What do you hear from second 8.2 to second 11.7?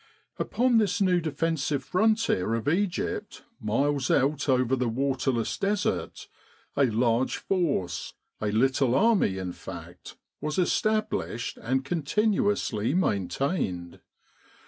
a little army, in fact was established